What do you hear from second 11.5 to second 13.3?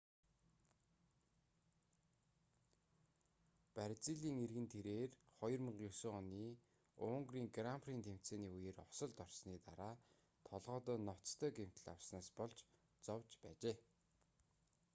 гэмтэл авснаас болж зовж